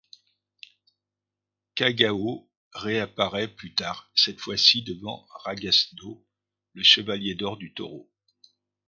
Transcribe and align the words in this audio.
Kagaho 1.75 2.49
réapparaît 2.73 3.53
plus 3.53 3.75
tard, 3.75 4.09
cette 4.15 4.39
fois 4.39 4.57
ci 4.57 4.81
devant 4.81 5.27
Rasgado, 5.45 6.25
le 6.73 6.81
chevalier 6.81 7.35
d’Or 7.35 7.55
du 7.57 7.71
Taureau. 7.75 8.09